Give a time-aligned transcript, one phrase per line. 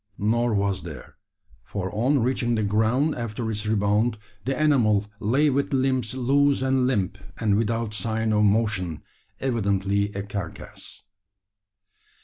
[0.17, 1.17] Nor was there;
[1.63, 6.87] for on reaching the ground after its rebound, the animal lay with limbs loose and
[6.87, 9.03] limp, and without sign of motion
[9.39, 11.03] evidently a carcass.